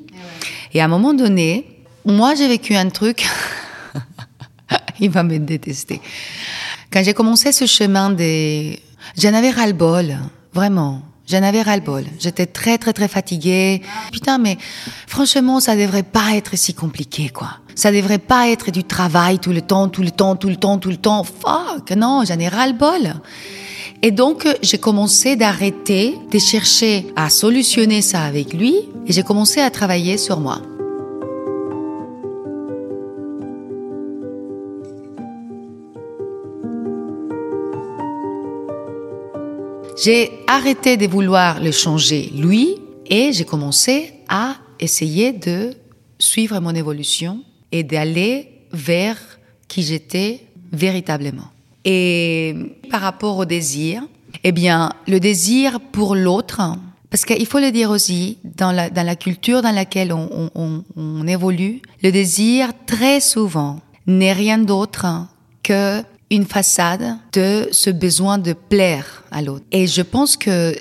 Et 0.73 0.79
à 0.79 0.85
un 0.85 0.87
moment 0.87 1.13
donné, 1.13 1.65
moi 2.05 2.35
j'ai 2.35 2.47
vécu 2.47 2.75
un 2.75 2.89
truc, 2.89 3.25
il 4.99 5.09
va 5.09 5.23
me 5.23 5.39
détester. 5.39 5.99
Quand 6.91 7.03
j'ai 7.03 7.15
commencé 7.15 7.51
ce 7.51 7.65
chemin 7.65 8.11
des, 8.11 8.79
j'en 9.17 9.33
avais 9.33 9.51
ras 9.51 9.67
le 9.67 9.73
bol, 9.73 10.17
vraiment. 10.53 11.01
J'en 11.25 11.41
avais 11.41 11.61
ras-le-bol. 11.61 12.03
J'étais 12.19 12.45
très, 12.45 12.77
très, 12.77 12.91
très 12.91 13.07
fatiguée. 13.07 13.81
Putain, 14.11 14.37
mais 14.37 14.57
franchement, 15.07 15.61
ça 15.61 15.75
devrait 15.75 16.03
pas 16.03 16.35
être 16.35 16.57
si 16.57 16.73
compliqué, 16.73 17.29
quoi. 17.29 17.59
Ça 17.75 17.91
devrait 17.91 18.19
pas 18.19 18.49
être 18.49 18.71
du 18.71 18.83
travail 18.83 19.39
tout 19.39 19.51
le 19.51 19.61
temps, 19.61 19.87
tout 19.87 20.03
le 20.03 20.11
temps, 20.11 20.35
tout 20.35 20.49
le 20.49 20.57
temps, 20.57 20.77
tout 20.77 20.89
le 20.89 20.97
temps. 20.97 21.23
Fuck, 21.23 21.91
non, 21.95 22.23
j'en 22.27 22.37
ai 22.39 22.49
ras-le-bol. 22.49 23.13
Et 24.01 24.11
donc, 24.11 24.45
j'ai 24.61 24.77
commencé 24.77 25.37
d'arrêter 25.37 26.17
de 26.29 26.39
chercher 26.39 27.07
à 27.15 27.29
solutionner 27.29 28.01
ça 28.01 28.23
avec 28.23 28.53
lui 28.53 28.75
et 29.07 29.13
j'ai 29.13 29.23
commencé 29.23 29.61
à 29.61 29.69
travailler 29.69 30.17
sur 30.17 30.41
moi. 30.41 30.61
J'ai 40.03 40.31
arrêté 40.47 40.97
de 40.97 41.07
vouloir 41.07 41.61
le 41.61 41.71
changer 41.71 42.29
lui 42.35 42.75
et 43.05 43.31
j'ai 43.31 43.45
commencé 43.45 44.11
à 44.27 44.55
essayer 44.77 45.31
de 45.31 45.75
suivre 46.19 46.59
mon 46.59 46.75
évolution 46.75 47.41
et 47.71 47.83
d'aller 47.83 48.49
vers 48.73 49.17
qui 49.69 49.81
j'étais 49.81 50.41
véritablement. 50.73 51.47
Et 51.85 52.53
par 52.91 52.99
rapport 52.99 53.37
au 53.37 53.45
désir, 53.45 54.03
eh 54.43 54.51
bien, 54.51 54.91
le 55.07 55.21
désir 55.21 55.79
pour 55.79 56.15
l'autre, 56.15 56.61
parce 57.09 57.23
qu'il 57.23 57.45
faut 57.45 57.59
le 57.59 57.71
dire 57.71 57.89
aussi, 57.89 58.39
dans 58.43 58.73
la, 58.73 58.89
dans 58.89 59.05
la 59.05 59.15
culture 59.15 59.61
dans 59.61 59.71
laquelle 59.71 60.11
on, 60.11 60.49
on, 60.53 60.83
on 60.97 61.27
évolue, 61.27 61.81
le 62.01 62.11
désir, 62.11 62.71
très 62.85 63.21
souvent, 63.21 63.79
n'est 64.05 64.33
rien 64.33 64.57
d'autre 64.57 65.05
que 65.63 66.03
une 66.33 66.45
façade 66.45 67.15
de 67.31 67.69
ce 67.71 67.91
besoin 67.91 68.39
de 68.39 68.53
plaire 68.53 69.23
à 69.31 69.41
l'autre. 69.41 69.65
Et 69.71 69.85
je 69.85 70.01
pense 70.01 70.35
que, 70.35 70.75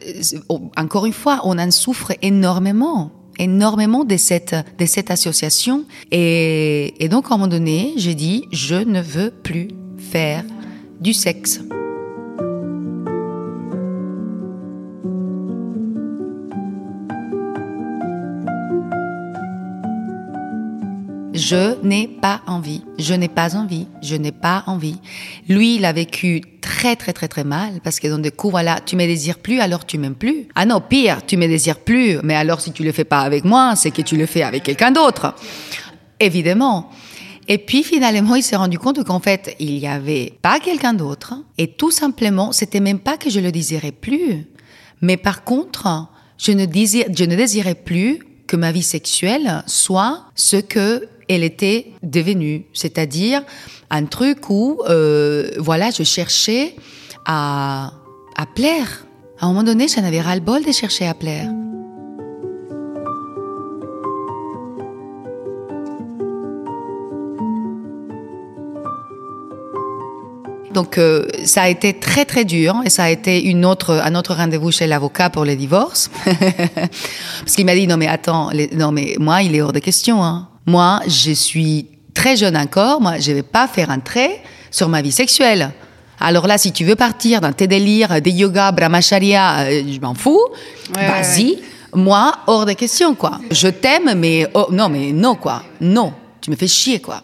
encore 0.76 1.04
une 1.04 1.12
fois, 1.12 1.40
on 1.44 1.58
en 1.58 1.70
souffre 1.70 2.12
énormément 2.22 3.12
énormément 3.38 4.04
de 4.04 4.18
cette, 4.18 4.54
de 4.78 4.84
cette 4.84 5.10
association. 5.10 5.84
Et, 6.10 7.02
et 7.02 7.08
donc, 7.08 7.30
à 7.30 7.34
un 7.34 7.38
moment 7.38 7.48
donné, 7.48 7.94
j'ai 7.96 8.14
dit, 8.14 8.44
je 8.52 8.74
ne 8.74 9.00
veux 9.00 9.30
plus 9.30 9.68
faire 9.98 10.44
du 11.00 11.14
sexe. 11.14 11.60
Je 21.44 21.74
n'ai 21.82 22.06
pas 22.06 22.40
envie, 22.46 22.82
je 23.00 23.14
n'ai 23.14 23.26
pas 23.26 23.56
envie, 23.56 23.88
je 24.00 24.14
n'ai 24.14 24.30
pas 24.30 24.62
envie. 24.68 24.98
Lui, 25.48 25.74
il 25.74 25.84
a 25.84 25.92
vécu 25.92 26.40
très 26.60 26.94
très 26.94 27.12
très 27.12 27.26
très 27.26 27.42
mal 27.42 27.80
parce 27.82 27.98
que 27.98 28.06
dans 28.06 28.20
des 28.20 28.30
coups, 28.30 28.52
voilà, 28.52 28.78
tu 28.78 28.94
me 28.94 29.04
désires 29.04 29.40
plus, 29.40 29.58
alors 29.58 29.84
tu 29.84 29.98
m'aimes 29.98 30.14
plus. 30.14 30.46
Ah 30.54 30.66
non, 30.66 30.80
pire, 30.80 31.26
tu 31.26 31.36
me 31.36 31.48
désires 31.48 31.80
plus, 31.80 32.18
mais 32.22 32.36
alors 32.36 32.60
si 32.60 32.70
tu 32.70 32.84
le 32.84 32.92
fais 32.92 33.02
pas 33.02 33.22
avec 33.22 33.44
moi, 33.44 33.74
c'est 33.74 33.90
que 33.90 34.02
tu 34.02 34.16
le 34.16 34.26
fais 34.26 34.44
avec 34.44 34.62
quelqu'un 34.62 34.92
d'autre. 34.92 35.34
Évidemment. 36.20 36.90
Et 37.48 37.58
puis 37.58 37.82
finalement, 37.82 38.36
il 38.36 38.44
s'est 38.44 38.54
rendu 38.54 38.78
compte 38.78 39.02
qu'en 39.02 39.18
fait, 39.18 39.56
il 39.58 39.80
n'y 39.80 39.88
avait 39.88 40.34
pas 40.42 40.60
quelqu'un 40.60 40.94
d'autre. 40.94 41.34
Et 41.58 41.66
tout 41.66 41.90
simplement, 41.90 42.52
c'était 42.52 42.78
même 42.78 43.00
pas 43.00 43.16
que 43.16 43.30
je 43.30 43.40
le 43.40 43.50
désirais 43.50 43.90
plus. 43.90 44.46
Mais 45.00 45.16
par 45.16 45.42
contre, 45.42 46.06
je 46.38 46.52
ne, 46.52 46.66
je 46.66 47.24
ne 47.24 47.34
désirais 47.34 47.74
plus 47.74 48.20
que 48.46 48.56
ma 48.56 48.70
vie 48.70 48.82
sexuelle 48.82 49.64
soit 49.66 50.26
ce 50.36 50.58
que 50.58 51.08
elle 51.32 51.44
était 51.44 51.86
devenue, 52.02 52.66
c'est-à-dire 52.72 53.42
un 53.90 54.04
truc 54.06 54.48
où, 54.50 54.80
euh, 54.88 55.50
voilà, 55.58 55.90
je 55.90 56.02
cherchais 56.02 56.74
à, 57.26 57.92
à 58.36 58.46
plaire. 58.46 59.06
À 59.38 59.46
un 59.46 59.48
moment 59.48 59.62
donné, 59.64 59.88
j'en 59.88 60.04
avais 60.04 60.20
ras-le-bol 60.20 60.64
de 60.64 60.72
chercher 60.72 61.06
à 61.06 61.14
plaire. 61.14 61.48
Donc 70.72 70.96
euh, 70.96 71.26
ça 71.44 71.62
a 71.62 71.68
été 71.68 71.98
très 71.98 72.24
très 72.24 72.44
dur 72.44 72.76
et 72.84 72.90
ça 72.90 73.04
a 73.04 73.10
été 73.10 73.44
une 73.44 73.64
autre 73.64 74.00
un 74.02 74.14
autre 74.14 74.34
rendez-vous 74.34 74.70
chez 74.70 74.86
l'avocat 74.86 75.28
pour 75.28 75.44
le 75.44 75.54
divorce 75.54 76.10
parce 76.24 77.54
qu'il 77.54 77.66
m'a 77.66 77.74
dit 77.74 77.86
non 77.86 77.96
mais 77.96 78.06
attends 78.08 78.50
non 78.72 78.90
mais 78.90 79.16
moi 79.18 79.42
il 79.42 79.54
est 79.54 79.60
hors 79.60 79.72
de 79.72 79.80
question 79.80 80.24
hein. 80.24 80.48
Moi, 80.66 81.00
je 81.06 81.32
suis 81.32 81.86
très 82.14 82.36
jeune 82.36 82.56
encore. 82.56 83.00
Moi, 83.00 83.18
je 83.18 83.32
vais 83.32 83.42
pas 83.42 83.68
faire 83.68 83.90
un 83.90 84.00
trait 84.00 84.42
sur 84.70 84.88
ma 84.88 85.02
vie 85.02 85.12
sexuelle. 85.12 85.72
Alors 86.20 86.46
là, 86.46 86.56
si 86.56 86.70
tu 86.72 86.84
veux 86.84 86.94
partir 86.94 87.40
dans 87.40 87.52
tes 87.52 87.66
délires 87.66 88.20
de 88.20 88.30
yoga, 88.30 88.70
brahmacharya, 88.70 89.60
euh, 89.60 89.82
je 89.92 90.00
m'en 90.00 90.14
fous. 90.14 90.40
Vas-y. 90.92 91.58
Moi, 91.94 92.32
hors 92.46 92.64
de 92.64 92.72
question, 92.72 93.14
quoi. 93.14 93.38
Je 93.50 93.68
t'aime, 93.68 94.14
mais 94.16 94.46
oh, 94.54 94.68
non, 94.70 94.88
mais 94.88 95.12
non, 95.12 95.34
quoi. 95.34 95.62
Non. 95.80 96.14
Tu 96.40 96.50
me 96.50 96.56
fais 96.56 96.68
chier, 96.68 97.00
quoi. 97.00 97.22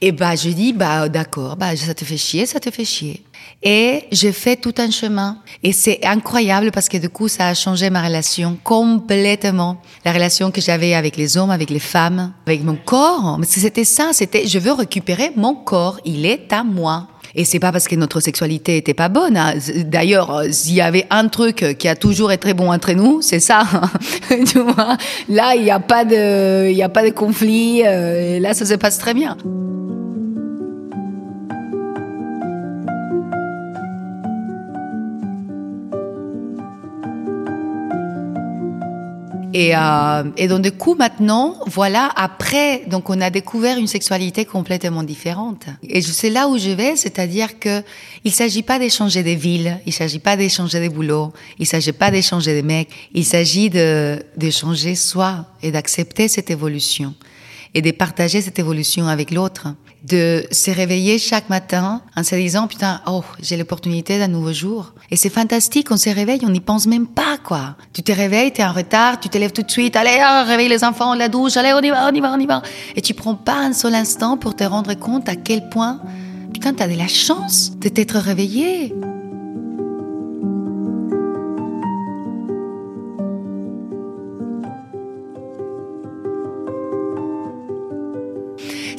Et 0.00 0.12
bah, 0.12 0.34
je 0.34 0.50
dis, 0.50 0.72
bah, 0.72 1.08
d'accord, 1.08 1.56
bah, 1.56 1.74
ça 1.76 1.94
te 1.94 2.04
fait 2.04 2.16
chier, 2.16 2.44
ça 2.44 2.60
te 2.60 2.70
fait 2.70 2.84
chier. 2.84 3.22
Et 3.62 4.04
j'ai 4.12 4.32
fait 4.32 4.56
tout 4.56 4.74
un 4.78 4.90
chemin. 4.90 5.38
Et 5.62 5.72
c'est 5.72 6.04
incroyable 6.04 6.70
parce 6.70 6.88
que 6.88 6.98
du 6.98 7.08
coup, 7.08 7.28
ça 7.28 7.48
a 7.48 7.54
changé 7.54 7.88
ma 7.88 8.02
relation 8.02 8.58
complètement. 8.62 9.80
La 10.04 10.12
relation 10.12 10.50
que 10.50 10.60
j'avais 10.60 10.94
avec 10.94 11.16
les 11.16 11.36
hommes, 11.36 11.50
avec 11.50 11.70
les 11.70 11.78
femmes, 11.78 12.32
avec 12.46 12.62
mon 12.62 12.76
corps. 12.76 13.38
C'était 13.42 13.84
ça, 13.84 14.10
c'était, 14.12 14.46
je 14.46 14.58
veux 14.58 14.72
récupérer 14.72 15.32
mon 15.36 15.54
corps. 15.54 15.98
Il 16.04 16.26
est 16.26 16.52
à 16.52 16.62
moi. 16.62 17.08
Et 17.36 17.44
c'est 17.44 17.58
pas 17.58 17.72
parce 17.72 17.88
que 17.88 17.96
notre 17.96 18.20
sexualité 18.20 18.76
était 18.76 18.94
pas 18.94 19.08
bonne. 19.08 19.36
Hein. 19.36 19.54
D'ailleurs, 19.86 20.42
s'il 20.50 20.74
y 20.74 20.80
avait 20.80 21.06
un 21.10 21.26
truc 21.28 21.76
qui 21.78 21.88
a 21.88 21.96
toujours 21.96 22.30
été 22.30 22.54
bon 22.54 22.72
entre 22.72 22.92
nous, 22.92 23.22
c'est 23.22 23.40
ça. 23.40 23.64
tu 24.28 24.60
vois? 24.60 24.96
Là, 25.28 25.56
il 25.56 25.64
n'y 25.64 25.70
a 25.70 25.80
pas 25.80 26.04
de, 26.04 26.70
il 26.70 26.76
y 26.76 26.82
a 26.82 26.88
pas 26.88 27.04
de 27.04 27.10
conflit. 27.10 27.82
Euh, 27.84 28.38
là, 28.38 28.54
ça 28.54 28.64
se 28.64 28.74
passe 28.74 28.98
très 28.98 29.14
bien. 29.14 29.36
Et, 39.56 39.70
euh, 39.76 40.24
et 40.36 40.48
donc 40.48 40.62
du 40.62 40.72
coup 40.72 40.96
maintenant, 40.96 41.60
voilà, 41.66 42.10
après, 42.16 42.82
donc 42.88 43.08
on 43.08 43.20
a 43.20 43.30
découvert 43.30 43.78
une 43.78 43.86
sexualité 43.86 44.44
complètement 44.44 45.04
différente. 45.04 45.66
Et 45.88 46.02
c'est 46.02 46.28
là 46.28 46.48
où 46.48 46.58
je 46.58 46.70
vais, 46.70 46.96
c'est-à-dire 46.96 47.60
que 47.60 47.84
il 48.24 48.32
s'agit 48.32 48.64
pas 48.64 48.80
d'échanger 48.80 49.22
des 49.22 49.36
villes, 49.36 49.78
il 49.86 49.92
s'agit 49.92 50.18
pas 50.18 50.36
d'échanger 50.36 50.80
des 50.80 50.88
boulots, 50.88 51.32
il 51.60 51.66
s'agit 51.68 51.92
pas 51.92 52.10
d'échanger 52.10 52.52
des 52.52 52.64
mecs, 52.64 52.88
il 53.14 53.24
s'agit 53.24 53.70
de 53.70 54.18
d'échanger 54.36 54.96
soi 54.96 55.46
et 55.62 55.70
d'accepter 55.70 56.26
cette 56.26 56.50
évolution 56.50 57.14
et 57.74 57.80
de 57.80 57.92
partager 57.92 58.40
cette 58.40 58.58
évolution 58.58 59.06
avec 59.06 59.30
l'autre 59.30 59.68
de 60.04 60.46
se 60.50 60.70
réveiller 60.70 61.18
chaque 61.18 61.48
matin 61.48 62.02
en 62.14 62.22
se 62.22 62.34
disant 62.34 62.66
putain 62.66 63.00
oh 63.06 63.24
j'ai 63.40 63.56
l'opportunité 63.56 64.18
d'un 64.18 64.28
nouveau 64.28 64.52
jour. 64.52 64.92
Et 65.10 65.16
c'est 65.16 65.30
fantastique 65.30 65.88
on 65.90 65.96
se 65.96 66.10
réveille 66.10 66.40
on 66.44 66.50
n'y 66.50 66.60
pense 66.60 66.86
même 66.86 67.06
pas 67.06 67.38
quoi. 67.42 67.76
Tu 67.92 68.02
te 68.02 68.12
réveilles 68.12 68.52
tu 68.52 68.60
es 68.60 68.64
en 68.64 68.72
retard 68.72 69.18
tu 69.18 69.28
te 69.28 69.38
lèves 69.38 69.52
tout 69.52 69.62
de 69.62 69.70
suite 69.70 69.96
allez 69.96 70.18
oh, 70.20 70.46
réveille 70.46 70.68
les 70.68 70.84
enfants 70.84 71.14
la 71.14 71.28
douche 71.28 71.56
allez 71.56 71.72
on 71.72 71.80
y 71.80 71.90
va 71.90 72.08
on 72.10 72.14
y 72.14 72.20
va 72.20 72.32
on 72.32 72.38
y 72.38 72.46
va. 72.46 72.62
Et 72.96 73.00
tu 73.00 73.14
prends 73.14 73.34
pas 73.34 73.56
un 73.56 73.72
seul 73.72 73.94
instant 73.94 74.36
pour 74.36 74.54
te 74.54 74.64
rendre 74.64 74.94
compte 74.94 75.28
à 75.28 75.36
quel 75.36 75.68
point 75.70 76.00
putain 76.52 76.74
t'as 76.74 76.86
de 76.86 76.96
la 76.96 77.08
chance 77.08 77.72
de 77.78 77.88
t'être 77.88 78.18
réveillé 78.18 78.94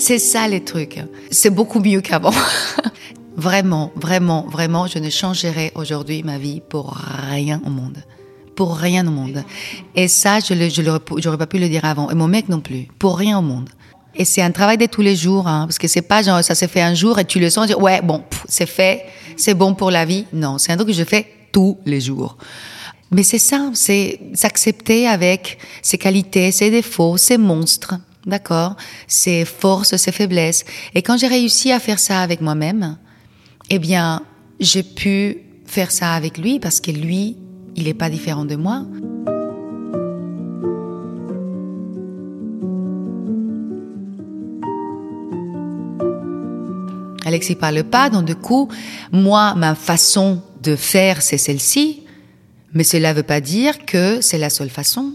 C'est 0.08 0.20
ça 0.20 0.48
les 0.48 0.64
trucs. 0.64 1.00
C'est 1.32 1.50
beaucoup 1.50 1.80
mieux 1.80 2.00
qu'avant. 2.00 2.30
vraiment, 3.38 3.92
vraiment, 3.96 4.46
vraiment, 4.48 4.86
je 4.86 5.00
ne 5.00 5.10
changerai 5.10 5.72
aujourd'hui 5.74 6.22
ma 6.22 6.38
vie 6.38 6.62
pour 6.62 6.96
rien 7.32 7.60
au 7.66 7.72
monde. 7.72 7.98
Pour 8.56 8.78
rien 8.78 9.08
au 9.08 9.10
monde. 9.10 9.44
Et 9.96 10.08
ça, 10.08 10.38
je 10.42 10.54
ne 10.54 10.70
j'aurais 10.70 11.38
pas 11.40 11.48
pu 11.48 11.58
le 11.58 11.70
dire 11.70 11.86
avant. 11.86 12.12
Et 12.12 12.14
mon 12.14 12.28
mec 12.28 12.50
non 12.50 12.60
plus. 12.60 12.88
Pour 13.00 13.18
rien 13.18 13.40
au 13.40 13.42
monde. 13.42 13.68
Et 14.14 14.26
c'est 14.26 14.44
un 14.44 14.52
travail 14.52 14.78
de 14.78 14.86
tous 14.86 15.02
les 15.02 15.16
jours, 15.16 15.48
hein, 15.48 15.66
parce 15.66 15.80
que 15.80 15.88
c'est 15.88 16.04
pas 16.04 16.22
genre 16.22 16.44
ça 16.44 16.54
s'est 16.54 16.68
fait 16.68 16.84
un 16.84 16.94
jour 16.94 17.18
et 17.18 17.26
tu 17.26 17.40
le 17.40 17.50
sens 17.50 17.66
dire 17.66 17.82
ouais 17.82 18.02
bon 18.04 18.24
c'est 18.48 18.68
fait, 18.68 19.06
c'est 19.36 19.56
bon 19.56 19.74
pour 19.74 19.90
la 19.90 20.06
vie. 20.06 20.28
Non, 20.34 20.60
c'est 20.60 20.72
un 20.72 20.76
truc 20.76 20.90
que 20.90 20.94
je 20.94 21.04
fais 21.04 21.26
tous 21.52 21.80
les 21.84 22.00
jours. 22.00 22.38
Mais 23.10 23.24
c'est 23.24 23.40
ça, 23.40 23.72
c'est 23.74 24.20
s'accepter 24.36 25.08
avec 25.08 25.58
ses 25.82 25.98
qualités, 25.98 26.52
ses 26.52 26.70
défauts, 26.70 27.18
ses 27.18 27.40
monstres, 27.40 27.96
d'accord 28.26 28.76
Ses 29.08 29.46
forces, 29.46 29.96
ses 29.96 30.12
faiblesses. 30.12 30.66
Et 30.94 31.02
quand 31.02 31.18
j'ai 31.18 31.28
réussi 31.28 31.72
à 31.72 31.80
faire 31.80 32.00
ça 32.00 32.22
avec 32.22 32.42
moi-même, 32.42 32.98
eh 33.70 33.80
bien, 33.80 34.24
j'ai 34.60 34.84
pu 34.84 35.38
faire 35.66 35.92
ça 35.92 36.14
avec 36.14 36.38
lui 36.38 36.60
parce 36.60 36.80
que 36.80 36.92
lui, 36.92 37.38
il 37.76 37.86
n'est 37.86 37.94
pas 37.94 38.10
différent 38.10 38.46
de 38.46 38.56
moi. 38.56 38.86
Alexis 47.26 47.56
parle 47.56 47.84
pas, 47.84 48.12
donc 48.12 48.26
du 48.26 48.36
coup, 48.36 48.70
moi, 49.12 49.56
ma 49.56 49.74
façon 49.74 50.42
de 50.62 50.76
faire, 50.76 51.24
c'est 51.24 51.40
celle-ci, 51.40 52.04
mais 52.74 52.84
cela 52.84 53.12
ne 53.12 53.18
veut 53.18 53.24
pas 53.24 53.42
dire 53.42 53.86
que 53.86 54.22
c'est 54.22 54.38
la 54.38 54.52
seule 54.52 54.70
façon. 54.70 55.14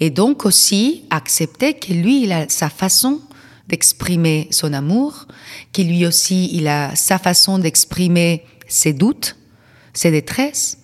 Et 0.00 0.10
donc 0.10 0.44
aussi 0.44 1.04
accepter 1.10 1.74
que 1.74 1.92
lui, 1.92 2.24
il 2.24 2.32
a 2.32 2.48
sa 2.48 2.68
façon 2.68 3.20
d'exprimer 3.68 4.48
son 4.50 4.72
amour, 4.72 5.26
que 5.72 5.82
lui 5.82 6.06
aussi, 6.06 6.50
il 6.52 6.68
a 6.68 6.94
sa 6.96 7.18
façon 7.18 7.58
d'exprimer 7.58 8.44
ses 8.68 8.92
doutes, 8.92 9.36
ses 9.92 10.10
détresses. 10.10 10.78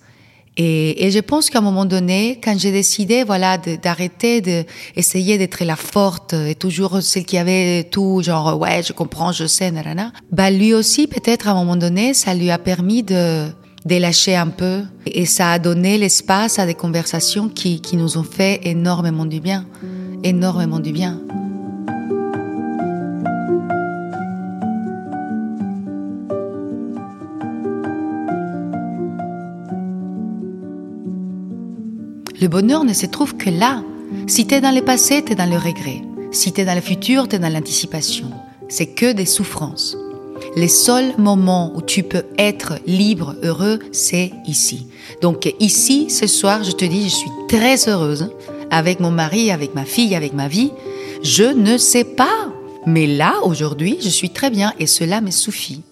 Et, 0.57 1.05
et 1.05 1.11
je 1.11 1.19
pense 1.19 1.49
qu'à 1.49 1.59
un 1.59 1.61
moment 1.61 1.85
donné, 1.85 2.39
quand 2.43 2.57
j'ai 2.59 2.71
décidé, 2.71 3.23
voilà, 3.23 3.57
d'arrêter 3.57 4.41
d'essayer 4.41 5.37
d'être 5.37 5.63
la 5.63 5.77
forte 5.77 6.33
et 6.33 6.55
toujours 6.55 7.01
celle 7.01 7.25
qui 7.25 7.37
avait 7.37 7.85
tout, 7.85 8.21
genre, 8.21 8.59
ouais, 8.59 8.83
je 8.83 8.91
comprends, 8.91 9.31
je 9.31 9.45
sais, 9.45 9.71
nanana, 9.71 10.11
bah, 10.31 10.51
lui 10.51 10.73
aussi, 10.73 11.07
peut-être, 11.07 11.47
à 11.47 11.51
un 11.51 11.55
moment 11.55 11.77
donné, 11.77 12.13
ça 12.13 12.33
lui 12.33 12.51
a 12.51 12.57
permis 12.57 13.01
de, 13.01 13.47
délâcher 13.85 14.35
un 14.35 14.47
peu. 14.47 14.83
Et 15.05 15.25
ça 15.25 15.51
a 15.51 15.59
donné 15.59 15.97
l'espace 15.97 16.59
à 16.59 16.65
des 16.65 16.73
conversations 16.73 17.49
qui, 17.49 17.81
qui 17.81 17.97
nous 17.97 18.17
ont 18.17 18.23
fait 18.23 18.61
énormément 18.63 19.25
du 19.25 19.39
bien. 19.39 19.65
Énormément 20.23 20.79
du 20.79 20.91
bien. 20.91 21.19
Le 32.41 32.47
bonheur 32.47 32.83
ne 32.83 32.93
se 32.93 33.05
trouve 33.05 33.37
que 33.37 33.51
là. 33.51 33.83
Si 34.25 34.47
t'es 34.47 34.61
dans 34.61 34.73
le 34.73 34.81
passé, 34.81 35.23
t'es 35.23 35.35
dans 35.35 35.49
le 35.49 35.57
regret. 35.57 36.01
Si 36.31 36.51
t'es 36.51 36.65
dans 36.65 36.73
le 36.73 36.81
futur, 36.81 37.27
t'es 37.27 37.37
dans 37.37 37.53
l'anticipation. 37.53 38.31
C'est 38.67 38.87
que 38.87 39.13
des 39.13 39.27
souffrances. 39.27 39.95
Les 40.55 40.67
seuls 40.67 41.13
moments 41.17 41.71
où 41.75 41.81
tu 41.81 42.03
peux 42.03 42.25
être 42.37 42.73
libre, 42.85 43.35
heureux, 43.41 43.79
c'est 43.93 44.31
ici. 44.45 44.87
Donc 45.21 45.53
ici, 45.59 46.09
ce 46.09 46.27
soir, 46.27 46.63
je 46.63 46.71
te 46.71 46.83
dis, 46.83 47.03
je 47.09 47.15
suis 47.15 47.31
très 47.47 47.87
heureuse 47.87 48.29
avec 48.69 48.99
mon 48.99 49.11
mari, 49.11 49.49
avec 49.49 49.75
ma 49.75 49.85
fille, 49.85 50.13
avec 50.13 50.33
ma 50.33 50.49
vie. 50.49 50.71
Je 51.23 51.43
ne 51.43 51.77
sais 51.77 52.03
pas. 52.03 52.49
Mais 52.85 53.07
là, 53.07 53.35
aujourd'hui, 53.43 53.97
je 54.01 54.09
suis 54.09 54.31
très 54.31 54.49
bien 54.49 54.73
et 54.77 54.87
cela 54.87 55.21
me 55.21 55.31
suffit. 55.31 55.83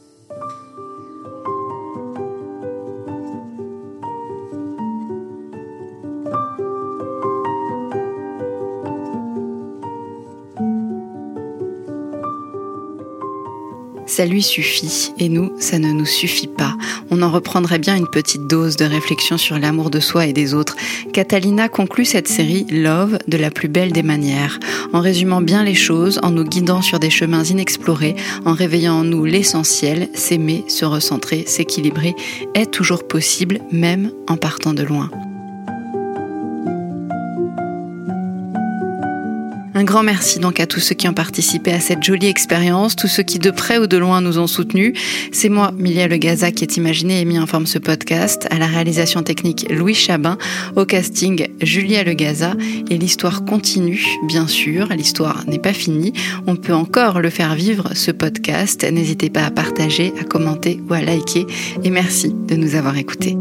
Ça 14.19 14.25
lui 14.25 14.43
suffit, 14.43 15.13
et 15.17 15.29
nous, 15.29 15.53
ça 15.59 15.79
ne 15.79 15.93
nous 15.93 16.05
suffit 16.05 16.49
pas. 16.49 16.75
On 17.09 17.21
en 17.21 17.31
reprendrait 17.31 17.79
bien 17.79 17.95
une 17.95 18.05
petite 18.05 18.47
dose 18.47 18.75
de 18.75 18.83
réflexion 18.83 19.37
sur 19.37 19.57
l'amour 19.57 19.89
de 19.89 20.01
soi 20.01 20.25
et 20.25 20.33
des 20.33 20.53
autres. 20.53 20.75
Catalina 21.13 21.69
conclut 21.69 22.03
cette 22.03 22.27
série 22.27 22.65
Love 22.69 23.19
de 23.29 23.37
la 23.37 23.49
plus 23.49 23.69
belle 23.69 23.93
des 23.93 24.03
manières, 24.03 24.59
en 24.91 24.99
résumant 24.99 25.39
bien 25.39 25.63
les 25.63 25.73
choses, 25.73 26.19
en 26.21 26.31
nous 26.31 26.43
guidant 26.43 26.81
sur 26.81 26.99
des 26.99 27.09
chemins 27.09 27.45
inexplorés, 27.45 28.17
en 28.43 28.51
réveillant 28.51 28.95
en 28.95 29.03
nous 29.05 29.23
l'essentiel, 29.23 30.09
s'aimer, 30.13 30.65
se 30.67 30.83
recentrer, 30.83 31.45
s'équilibrer, 31.47 32.13
est 32.55 32.69
toujours 32.69 33.07
possible, 33.07 33.59
même 33.71 34.11
en 34.27 34.35
partant 34.35 34.73
de 34.73 34.83
loin. 34.83 35.09
Un 39.79 39.85
grand 39.85 40.03
merci 40.03 40.39
donc 40.39 40.59
à 40.59 40.67
tous 40.67 40.81
ceux 40.81 40.93
qui 40.93 41.07
ont 41.07 41.13
participé 41.13 41.71
à 41.71 41.79
cette 41.79 42.03
jolie 42.03 42.27
expérience, 42.27 42.97
tous 42.97 43.07
ceux 43.07 43.23
qui 43.23 43.39
de 43.39 43.49
près 43.49 43.77
ou 43.77 43.87
de 43.87 43.95
loin 43.95 44.19
nous 44.19 44.37
ont 44.37 44.45
soutenus. 44.45 44.91
C'est 45.31 45.47
moi, 45.47 45.71
Milia 45.77 46.09
Legaza, 46.09 46.51
qui 46.51 46.65
est 46.65 46.75
imaginé 46.75 47.21
et 47.21 47.23
mis 47.23 47.39
en 47.39 47.47
forme 47.47 47.65
ce 47.65 47.79
podcast, 47.79 48.45
à 48.51 48.59
la 48.59 48.65
réalisation 48.65 49.23
technique 49.23 49.67
Louis 49.69 49.93
Chabin, 49.93 50.37
au 50.75 50.83
casting 50.83 51.47
Julia 51.61 52.03
Legaza, 52.03 52.55
et 52.89 52.97
l'histoire 52.97 53.45
continue, 53.45 54.05
bien 54.27 54.47
sûr, 54.47 54.89
l'histoire 54.89 55.45
n'est 55.47 55.59
pas 55.59 55.71
finie, 55.71 56.11
on 56.45 56.57
peut 56.57 56.73
encore 56.73 57.21
le 57.21 57.29
faire 57.29 57.55
vivre, 57.55 57.91
ce 57.95 58.11
podcast. 58.11 58.83
N'hésitez 58.83 59.29
pas 59.29 59.45
à 59.45 59.49
partager, 59.49 60.11
à 60.19 60.25
commenter 60.25 60.81
ou 60.89 60.93
à 60.93 60.99
liker, 60.99 61.47
et 61.85 61.89
merci 61.89 62.35
de 62.49 62.57
nous 62.57 62.75
avoir 62.75 62.97
écoutés. 62.97 63.37